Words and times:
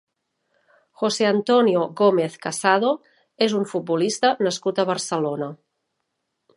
José 1.01 1.27
Antonio 1.31 1.83
Gómez 2.01 2.39
Casado 2.47 2.91
és 3.49 3.57
un 3.61 3.71
futbolista 3.75 4.35
nascut 4.49 4.79
a 4.85 4.91
Barcelona. 4.95 5.53